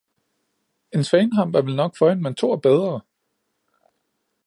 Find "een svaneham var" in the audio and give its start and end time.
0.95-1.61